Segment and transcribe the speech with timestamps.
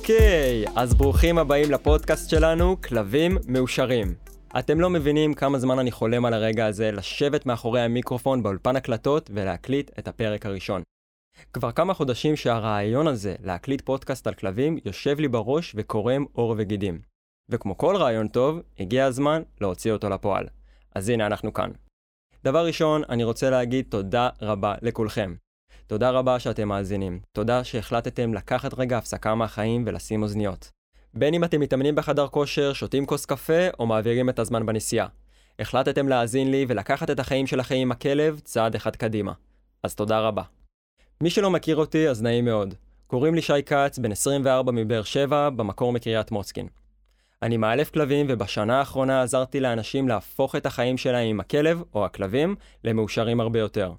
[0.00, 4.14] אוקיי, אז ברוכים הבאים לפודקאסט שלנו, כלבים מאושרים.
[4.58, 9.30] אתם לא מבינים כמה זמן אני חולם על הרגע הזה לשבת מאחורי המיקרופון באולפן הקלטות
[9.34, 10.82] ולהקליט את הפרק הראשון.
[11.52, 17.00] כבר כמה חודשים שהרעיון הזה להקליט פודקאסט על כלבים יושב לי בראש וקורם עור וגידים.
[17.48, 20.46] וכמו כל רעיון טוב, הגיע הזמן להוציא אותו לפועל.
[20.94, 21.70] אז הנה אנחנו כאן.
[22.44, 25.34] דבר ראשון, אני רוצה להגיד תודה רבה לכולכם.
[25.90, 27.20] תודה רבה שאתם מאזינים.
[27.32, 30.70] תודה שהחלטתם לקחת רגע הפסקה מהחיים ולשים אוזניות.
[31.14, 35.06] בין אם אתם מתאמנים בחדר כושר, שותים כוס קפה או מעבירים את הזמן בנסיעה.
[35.58, 39.32] החלטתם להאזין לי ולקחת את החיים שלכם עם הכלב צעד אחד קדימה.
[39.82, 40.42] אז תודה רבה.
[41.20, 42.74] מי שלא מכיר אותי, אז נעים מאוד.
[43.06, 46.68] קוראים לי שי כץ, בן 24 מבאר שבע, במקור מקריית מוצקין.
[47.42, 52.56] אני מאלף כלבים ובשנה האחרונה עזרתי לאנשים להפוך את החיים שלהם עם הכלב או הכלבים
[52.84, 53.92] למאושרים הרבה יותר.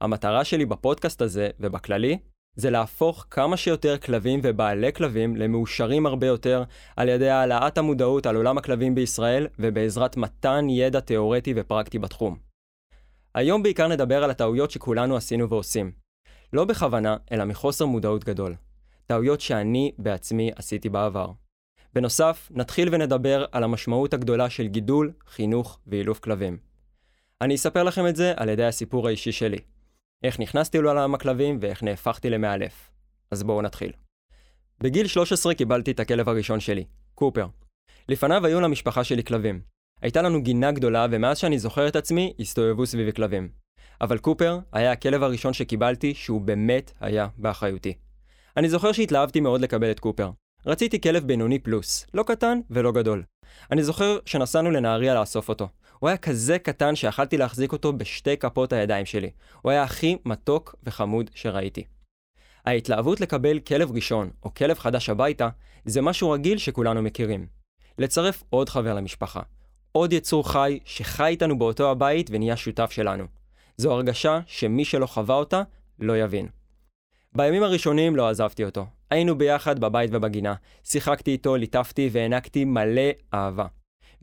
[0.00, 2.18] המטרה שלי בפודקאסט הזה ובכללי
[2.56, 6.62] זה להפוך כמה שיותר כלבים ובעלי כלבים למאושרים הרבה יותר
[6.96, 12.36] על ידי העלאת המודעות על עולם הכלבים בישראל ובעזרת מתן ידע תאורטי ופרקטי בתחום.
[13.34, 15.92] היום בעיקר נדבר על הטעויות שכולנו עשינו ועושים.
[16.52, 18.54] לא בכוונה, אלא מחוסר מודעות גדול.
[19.06, 21.30] טעויות שאני בעצמי עשיתי בעבר.
[21.94, 26.58] בנוסף, נתחיל ונדבר על המשמעות הגדולה של גידול, חינוך ואילוף כלבים.
[27.40, 29.58] אני אספר לכם את זה על ידי הסיפור האישי שלי.
[30.24, 32.90] איך נכנסתי לעולם הכלבים ואיך נהפכתי למאלף.
[33.30, 33.92] אז בואו נתחיל.
[34.80, 37.46] בגיל 13 קיבלתי את הכלב הראשון שלי, קופר.
[38.08, 39.60] לפניו היו למשפחה שלי כלבים.
[40.02, 43.48] הייתה לנו גינה גדולה ומאז שאני זוכר את עצמי, הסתובבו סביבי כלבים.
[44.00, 47.94] אבל קופר היה הכלב הראשון שקיבלתי שהוא באמת היה באחריותי.
[48.56, 50.30] אני זוכר שהתלהבתי מאוד לקבל את קופר.
[50.66, 53.22] רציתי כלב בינוני פלוס, לא קטן ולא גדול.
[53.70, 55.68] אני זוכר שנסענו לנהריה לאסוף אותו.
[55.98, 59.30] הוא היה כזה קטן שיכלתי להחזיק אותו בשתי כפות הידיים שלי.
[59.62, 61.84] הוא היה הכי מתוק וחמוד שראיתי.
[62.64, 65.48] ההתלהבות לקבל כלב ראשון או כלב חדש הביתה
[65.84, 67.46] זה משהו רגיל שכולנו מכירים.
[67.98, 69.40] לצרף עוד חבר למשפחה.
[69.92, 73.24] עוד יצור חי שחי איתנו באותו הבית ונהיה שותף שלנו.
[73.76, 75.62] זו הרגשה שמי שלא חווה אותה
[75.98, 76.48] לא יבין.
[77.32, 78.86] בימים הראשונים לא עזבתי אותו.
[79.10, 80.54] היינו ביחד בבית ובגינה.
[80.84, 83.66] שיחקתי איתו, ליטפתי והענקתי מלא אהבה.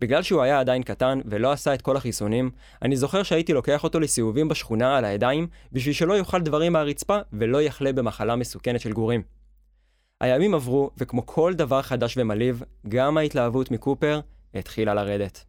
[0.01, 2.51] בגלל שהוא היה עדיין קטן ולא עשה את כל החיסונים,
[2.81, 7.61] אני זוכר שהייתי לוקח אותו לסיבובים בשכונה על הידיים, בשביל שלא יאכל דברים מהרצפה ולא
[7.61, 9.21] יחלה במחלה מסוכנת של גורים.
[10.21, 14.19] הימים עברו, וכמו כל דבר חדש ומלהיב, גם ההתלהבות מקופר
[14.53, 15.45] התחילה לרדת.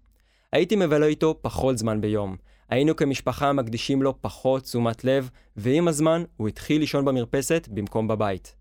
[0.52, 2.36] הייתי מבלה איתו פחות זמן ביום.
[2.68, 8.56] היינו כמשפחה מקדישים לו פחות תשומת לב, ועם הזמן הוא התחיל לישון במרפסת במקום בבית.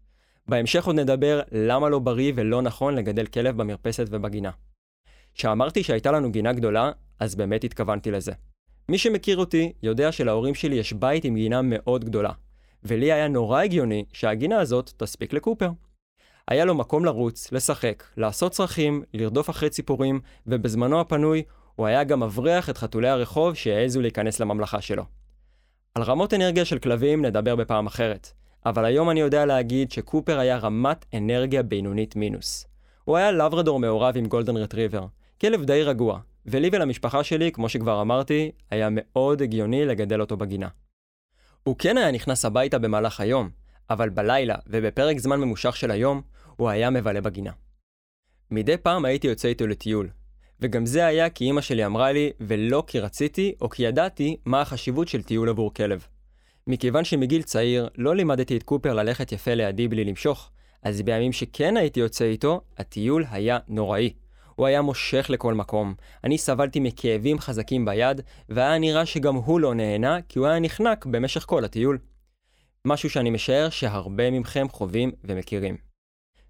[0.47, 4.51] בהמשך עוד נדבר למה לא בריא ולא נכון לגדל כלב במרפסת ובגינה.
[5.35, 8.31] כשאמרתי שהייתה לנו גינה גדולה, אז באמת התכוונתי לזה.
[8.89, 12.31] מי שמכיר אותי יודע שלהורים שלי יש בית עם גינה מאוד גדולה,
[12.83, 15.69] ולי היה נורא הגיוני שהגינה הזאת תספיק לקופר.
[16.47, 21.43] היה לו מקום לרוץ, לשחק, לעשות צרכים, לרדוף אחרי ציפורים, ובזמנו הפנוי
[21.75, 25.03] הוא היה גם מבריח את חתולי הרחוב שהעזו להיכנס לממלכה שלו.
[25.95, 28.31] על רמות אנרגיה של כלבים נדבר בפעם אחרת,
[28.65, 32.67] אבל היום אני יודע להגיד שקופר היה רמת אנרגיה בינונית מינוס.
[33.03, 35.05] הוא היה לברדור מעורב עם גולדן רטריבר,
[35.41, 40.67] כלב די רגוע, ולי ולמשפחה שלי, כמו שכבר אמרתי, היה מאוד הגיוני לגדל אותו בגינה.
[41.63, 43.49] הוא כן היה נכנס הביתה במהלך היום,
[43.89, 46.21] אבל בלילה ובפרק זמן ממושך של היום,
[46.55, 47.51] הוא היה מבלה בגינה.
[48.51, 50.09] מדי פעם הייתי יוצא איתו לטיול,
[50.59, 54.61] וגם זה היה כי אמא שלי אמרה לי, ולא כי רציתי או כי ידעתי מה
[54.61, 56.07] החשיבות של טיול עבור כלב.
[56.67, 60.51] מכיוון שמגיל צעיר לא לימדתי את קופר ללכת יפה לידי בלי למשוך,
[60.83, 64.13] אז בימים שכן הייתי יוצא איתו, הטיול היה נוראי.
[64.55, 65.93] הוא היה מושך לכל מקום.
[66.23, 71.05] אני סבלתי מכאבים חזקים ביד, והיה נראה שגם הוא לא נהנה, כי הוא היה נחנק
[71.05, 71.97] במשך כל הטיול.
[72.85, 75.77] משהו שאני משער שהרבה מכם חווים ומכירים.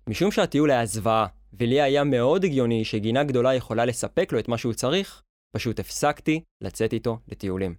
[0.07, 4.57] משום שהטיול היה זוועה, ולי היה מאוד הגיוני שגינה גדולה יכולה לספק לו את מה
[4.57, 5.21] שהוא צריך,
[5.55, 7.75] פשוט הפסקתי לצאת איתו לטיולים.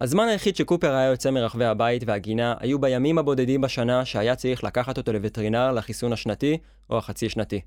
[0.00, 4.98] הזמן היחיד שקופר היה יוצא מרחבי הבית והגינה היו בימים הבודדים בשנה שהיה צריך לקחת
[4.98, 6.58] אותו לווטרינר לחיסון השנתי
[6.90, 7.60] או החצי שנתי.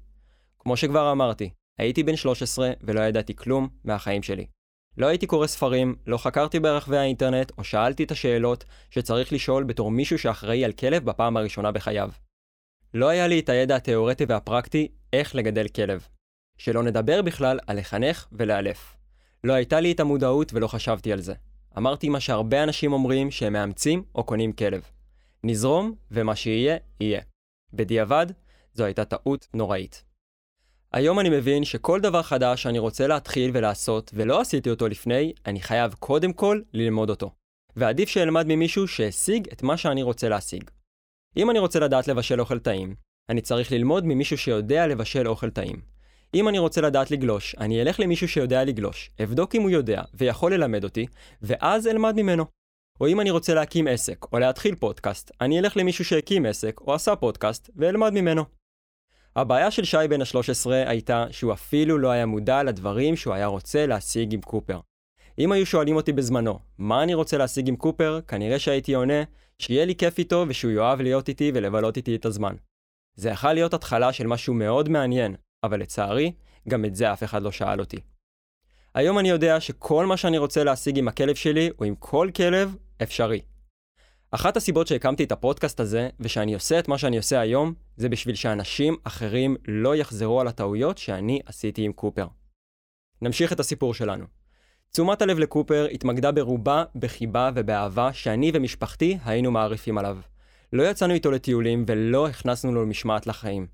[0.64, 1.50] כמו שכבר אמרתי,
[1.80, 4.46] הייתי בן 13 ולא ידעתי כלום מהחיים שלי.
[4.98, 9.92] לא הייתי קורא ספרים, לא חקרתי ברחבי האינטרנט או שאלתי את השאלות שצריך לשאול בתור
[9.92, 12.10] מישהו שאחראי על כלב בפעם הראשונה בחייו.
[12.94, 16.08] לא היה לי את הידע התאורטי והפרקטי איך לגדל כלב.
[16.58, 18.96] שלא נדבר בכלל על לחנך ולאלף.
[19.44, 21.34] לא הייתה לי את המודעות ולא חשבתי על זה.
[21.78, 24.82] אמרתי מה שהרבה אנשים אומרים שהם מאמצים או קונים כלב.
[25.44, 27.22] נזרום, ומה שיהיה, יהיה.
[27.74, 28.26] בדיעבד,
[28.74, 30.11] זו הייתה טעות נוראית.
[30.94, 35.62] היום אני מבין שכל דבר חדש שאני רוצה להתחיל ולעשות, ולא עשיתי אותו לפני, אני
[35.62, 37.32] חייב קודם כל ללמוד אותו.
[37.76, 40.64] ועדיף שאלמד ממישהו שהשיג את מה שאני רוצה להשיג.
[41.38, 42.96] אם אני רוצה לדעת לבשל אוכל טעים,
[43.30, 45.82] אני צריך ללמוד ממישהו שיודע לבשל אוכל טעים.
[46.34, 50.54] אם אני רוצה לדעת לגלוש, אני אלך למישהו שיודע לגלוש, אבדוק אם הוא יודע ויכול
[50.54, 51.06] ללמד אותי,
[51.42, 52.46] ואז אלמד ממנו.
[53.02, 56.94] או אם אני רוצה להקים עסק, או להתחיל פודקאסט, אני אלך למישהו שהקים עסק, או
[56.94, 58.61] עשה פודקאסט, ואלמד ממנו.
[59.36, 63.86] הבעיה של שי בן ה-13 הייתה שהוא אפילו לא היה מודע לדברים שהוא היה רוצה
[63.86, 64.80] להשיג עם קופר.
[65.40, 69.24] אם היו שואלים אותי בזמנו, מה אני רוצה להשיג עם קופר, כנראה שהייתי עונה,
[69.60, 72.56] שיהיה לי כיף איתו ושהוא יאהב להיות איתי ולבלות איתי את הזמן.
[73.16, 76.32] זה יכול להיות התחלה של משהו מאוד מעניין, אבל לצערי,
[76.70, 77.98] גם את זה אף אחד לא שאל אותי.
[78.94, 82.76] היום אני יודע שכל מה שאני רוצה להשיג עם הכלב שלי, או עם כל כלב,
[83.04, 83.42] אפשרי.
[84.34, 88.36] אחת הסיבות שהקמתי את הפודקאסט הזה, ושאני עושה את מה שאני עושה היום, זה בשביל
[88.36, 92.28] שאנשים אחרים לא יחזרו על הטעויות שאני עשיתי עם קופר.
[93.22, 94.26] נמשיך את הסיפור שלנו.
[94.92, 100.18] תשומת הלב לקופר התמקדה ברובה בחיבה ובאהבה שאני ומשפחתי היינו מעריפים עליו.
[100.74, 103.68] לא יצאנו איתו לטיולים ולא הכנסנו לו משמעת לחיים.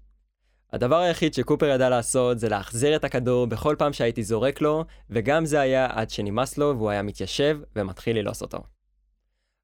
[0.74, 5.46] הדבר היחיד שקופר ידע לעשות זה להחזיר את הכדור בכל פעם שהייתי זורק לו, וגם
[5.46, 8.77] זה היה עד שנמאס לו והוא היה מתיישב ומתחיל ללעוס אותו.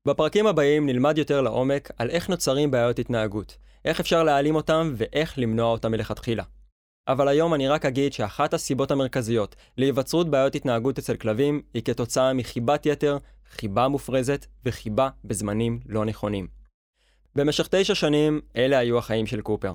[0.07, 5.33] בפרקים הבאים נלמד יותר לעומק על איך נוצרים בעיות התנהגות, איך אפשר להעלים אותם ואיך
[5.37, 6.43] למנוע אותם מלכתחילה.
[7.07, 12.33] אבל היום אני רק אגיד שאחת הסיבות המרכזיות להיווצרות בעיות התנהגות אצל כלבים היא כתוצאה
[12.33, 13.17] מחיבת יתר,
[13.49, 16.47] חיבה מופרזת וחיבה בזמנים לא נכונים.
[17.35, 19.73] במשך תשע שנים אלה היו החיים של קופר.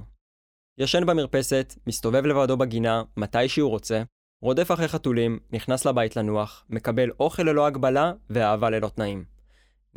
[0.79, 4.03] ישן במרפסת, מסתובב לבדו בגינה, מתי שהוא רוצה,
[4.43, 9.38] רודף אחרי חתולים, נכנס לבית לנוח, מקבל אוכל ללא הגבלה ואהבה ללא תנאים.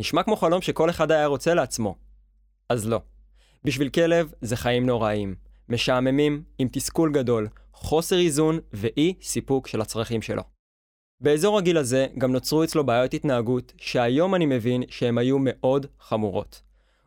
[0.01, 1.95] נשמע כמו חלום שכל אחד היה רוצה לעצמו.
[2.69, 3.01] אז לא.
[3.63, 5.35] בשביל כלב זה חיים נוראיים.
[5.69, 10.43] משעממים, עם תסכול גדול, חוסר איזון ואי סיפוק של הצרכים שלו.
[11.19, 16.61] באזור הגיל הזה גם נוצרו אצלו בעיות התנהגות, שהיום אני מבין שהן היו מאוד חמורות.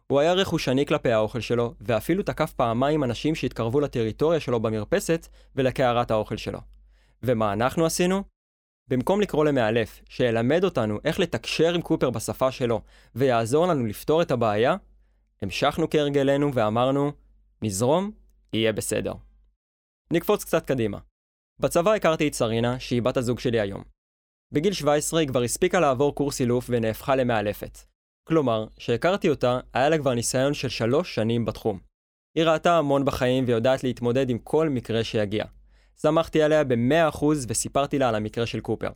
[0.06, 6.10] הוא היה רכושני כלפי האוכל שלו, ואפילו תקף פעמיים אנשים שהתקרבו לטריטוריה שלו במרפסת ולקערת
[6.10, 6.58] האוכל שלו.
[7.22, 8.33] ומה אנחנו עשינו?
[8.88, 12.80] במקום לקרוא למאלף, שילמד אותנו איך לתקשר עם קופר בשפה שלו,
[13.14, 14.76] ויעזור לנו לפתור את הבעיה,
[15.42, 17.12] המשכנו כהרגלנו ואמרנו,
[17.62, 18.10] נזרום,
[18.52, 19.14] יהיה בסדר.
[20.12, 20.98] נקפוץ קצת קדימה.
[21.60, 23.82] בצבא הכרתי את סרינה, שהיא בת הזוג שלי היום.
[24.52, 27.78] בגיל 17 היא כבר הספיקה לעבור קורס אילוף ונהפכה למאלפת.
[28.28, 31.78] כלומר, כשהכרתי אותה, היה לה כבר ניסיון של שלוש שנים בתחום.
[32.36, 35.44] היא ראתה המון בחיים ויודעת להתמודד עם כל מקרה שיגיע.
[36.02, 38.90] שמחתי עליה ב-100% וסיפרתי לה על המקרה של קופר.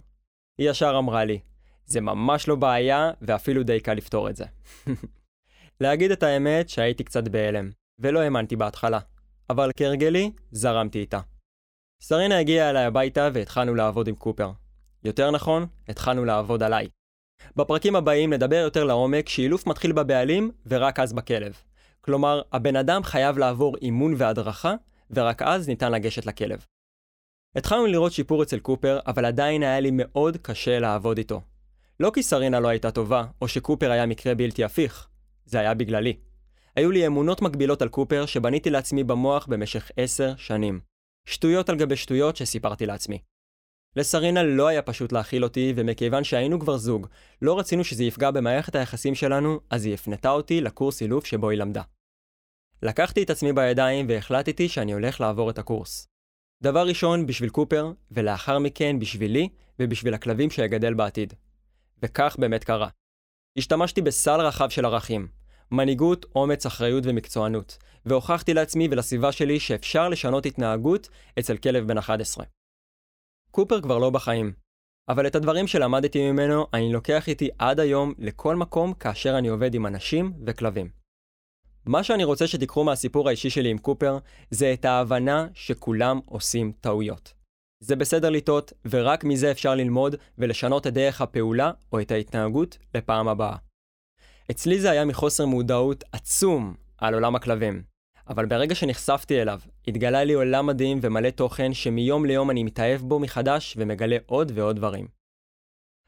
[0.59, 1.41] היא ישר אמרה לי,
[1.87, 4.45] זה ממש לא בעיה, ואפילו די קל לפתור את זה.
[5.81, 8.99] להגיד את האמת שהייתי קצת בהלם, ולא האמנתי בהתחלה,
[9.51, 11.21] אבל כהרגלי, זרמתי איתה.
[12.03, 14.51] סרינה הגיעה אליי הביתה והתחלנו לעבוד עם קופר.
[15.05, 16.89] יותר נכון, התחלנו לעבוד עליי.
[17.57, 21.57] בפרקים הבאים נדבר יותר לעומק שאילוף מתחיל בבעלים ורק אז בכלב.
[22.01, 24.75] כלומר, הבן אדם חייב לעבור אימון והדרכה,
[25.11, 26.65] ורק אז ניתן לגשת לכלב.
[27.57, 31.41] התחלנו לראות שיפור אצל קופר, אבל עדיין היה לי מאוד קשה לעבוד איתו.
[32.01, 35.09] לא כי סרינה לא הייתה טובה, או שקופר היה מקרה בלתי הפיך.
[35.45, 36.17] זה היה בגללי.
[36.77, 40.81] היו לי אמונות מקבילות על קופר שבניתי לעצמי במוח במשך עשר שנים.
[41.29, 43.19] שטויות על גבי שטויות שסיפרתי לעצמי.
[43.97, 47.07] לסרינה לא היה פשוט להכיל אותי, ומכיוון שהיינו כבר זוג,
[47.43, 51.59] לא רצינו שזה יפגע במערכת היחסים שלנו, אז היא הפנתה אותי לקורס אילוף שבו היא
[51.59, 51.83] למדה.
[52.83, 56.08] לקחתי את עצמי בידיים והחלטתי שאני הולך לעבור את הקורס.
[56.63, 59.49] דבר ראשון בשביל קופר, ולאחר מכן בשבילי
[59.79, 61.35] ובשביל הכלבים שיגדל בעתיד.
[62.03, 62.89] וכך באמת קרה.
[63.59, 65.29] השתמשתי בסל רחב של ערכים,
[65.71, 72.45] מנהיגות, אומץ, אחריות ומקצוענות, והוכחתי לעצמי ולסביבה שלי שאפשר לשנות התנהגות אצל כלב בן 11.
[73.51, 74.53] קופר כבר לא בחיים,
[75.09, 79.75] אבל את הדברים שלמדתי ממנו אני לוקח איתי עד היום לכל מקום כאשר אני עובד
[79.75, 80.98] עם אנשים וכלבים.
[81.89, 84.19] מה שאני רוצה שתיקחו מהסיפור האישי שלי עם קופר,
[84.51, 87.35] זה את ההבנה שכולם עושים טעויות.
[87.81, 93.29] זה בסדר לטעות, ורק מזה אפשר ללמוד ולשנות את דרך הפעולה או את ההתנהגות לפעם
[93.29, 93.57] הבאה.
[94.51, 97.83] אצלי זה היה מחוסר מודעות עצום על עולם הכלבים.
[98.29, 103.19] אבל ברגע שנחשפתי אליו, התגלה לי עולם מדהים ומלא תוכן שמיום ליום אני מתאהב בו
[103.19, 105.09] מחדש ומגלה עוד ועוד דברים.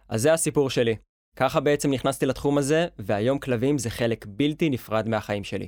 [0.09, 0.97] אז זה הסיפור שלי.
[1.37, 5.67] ככה בעצם נכנסתי לתחום הזה, והיום כלבים זה חלק בלתי נפרד מהחיים שלי.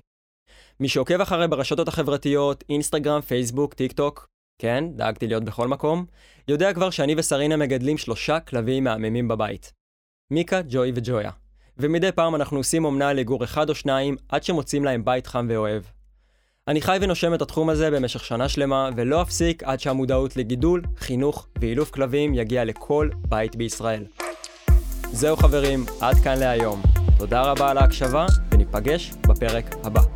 [0.80, 4.28] מי שעוקב אחרי ברשתות החברתיות, אינסטגרם, פייסבוק, טיק טוק,
[4.58, 6.04] כן, דאגתי להיות בכל מקום,
[6.48, 9.72] יודע כבר שאני וסרינה מגדלים שלושה כלבים מהממים בבית.
[10.30, 11.30] מיקה, ג'וי וג'ויה.
[11.78, 15.82] ומדי פעם אנחנו עושים אומנה לגור אחד או שניים עד שמוצאים להם בית חם ואוהב.
[16.68, 21.46] אני חי ונושם את התחום הזה במשך שנה שלמה, ולא אפסיק עד שהמודעות לגידול, חינוך
[21.60, 24.04] ואילוף כלבים יגיע לכל בית בישראל.
[25.12, 26.82] זהו חברים, עד כאן להיום.
[27.18, 30.11] תודה רבה על ההקשבה, וניפגש בפרק הבא.